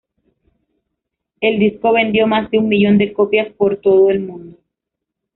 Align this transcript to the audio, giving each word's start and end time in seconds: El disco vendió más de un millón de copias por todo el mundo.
El 1.41 1.59
disco 1.59 1.93
vendió 1.93 2.25
más 2.25 2.49
de 2.49 2.57
un 2.57 2.67
millón 2.69 2.97
de 2.97 3.13
copias 3.13 3.53
por 3.53 3.77
todo 3.77 4.09
el 4.09 4.19
mundo. 4.21 4.57